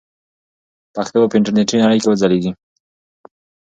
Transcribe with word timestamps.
پښتو 0.95 1.17
به 1.21 1.27
په 1.31 1.35
انټرنیټي 1.37 1.75
نړۍ 1.83 1.97
کې 2.01 2.07
وځلیږي. 2.09 2.51